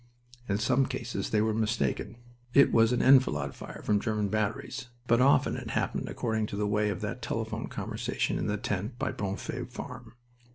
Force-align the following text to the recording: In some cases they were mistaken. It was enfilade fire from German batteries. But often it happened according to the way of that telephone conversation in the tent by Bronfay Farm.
In 0.49 0.57
some 0.57 0.87
cases 0.87 1.29
they 1.29 1.43
were 1.43 1.53
mistaken. 1.53 2.15
It 2.55 2.71
was 2.71 2.91
enfilade 2.91 3.53
fire 3.53 3.83
from 3.83 3.99
German 3.99 4.29
batteries. 4.29 4.87
But 5.05 5.21
often 5.21 5.55
it 5.55 5.69
happened 5.69 6.09
according 6.09 6.47
to 6.47 6.55
the 6.55 6.65
way 6.65 6.89
of 6.89 7.01
that 7.01 7.21
telephone 7.21 7.67
conversation 7.67 8.39
in 8.39 8.47
the 8.47 8.57
tent 8.57 8.97
by 8.97 9.11
Bronfay 9.11 9.65
Farm. 9.69 10.13